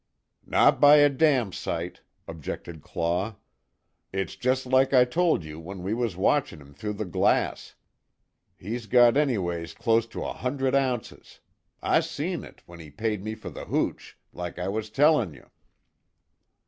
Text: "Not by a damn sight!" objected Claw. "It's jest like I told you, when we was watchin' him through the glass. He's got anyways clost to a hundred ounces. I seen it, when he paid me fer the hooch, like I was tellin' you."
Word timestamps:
"Not 0.47 0.81
by 0.81 0.95
a 0.95 1.09
damn 1.09 1.51
sight!" 1.53 2.01
objected 2.27 2.81
Claw. 2.81 3.35
"It's 4.11 4.35
jest 4.35 4.65
like 4.65 4.95
I 4.95 5.05
told 5.05 5.43
you, 5.43 5.59
when 5.59 5.83
we 5.83 5.93
was 5.93 6.17
watchin' 6.17 6.59
him 6.59 6.73
through 6.73 6.93
the 6.93 7.05
glass. 7.05 7.75
He's 8.57 8.87
got 8.87 9.15
anyways 9.15 9.75
clost 9.75 10.09
to 10.13 10.23
a 10.25 10.33
hundred 10.33 10.73
ounces. 10.73 11.39
I 11.83 11.99
seen 11.99 12.43
it, 12.43 12.63
when 12.65 12.79
he 12.79 12.89
paid 12.89 13.23
me 13.23 13.35
fer 13.35 13.51
the 13.51 13.65
hooch, 13.65 14.17
like 14.33 14.57
I 14.57 14.69
was 14.69 14.89
tellin' 14.89 15.35
you." 15.35 15.51